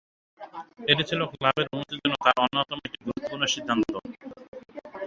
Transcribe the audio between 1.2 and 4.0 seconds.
ক্লাবের উন্নতির জন্য তার অন্যতম একটি গুরুত্বপূর্ণ সিদ্ধান্ত।